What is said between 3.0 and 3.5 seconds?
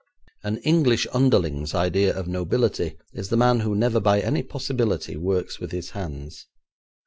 is the